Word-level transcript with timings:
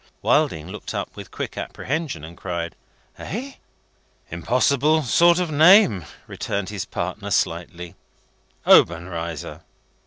Wilding 0.23 0.67
looked 0.69 0.95
up 0.95 1.15
in 1.15 1.25
quick 1.25 1.59
apprehension, 1.59 2.23
and 2.23 2.35
cried, 2.35 2.73
"Eh?" 3.19 3.53
"Impossible 4.31 5.03
sort 5.03 5.37
of 5.37 5.51
name," 5.51 6.05
returned 6.25 6.69
his 6.69 6.85
partner, 6.85 7.29
slightly 7.29 7.93
"Obenreizer. 8.65 9.61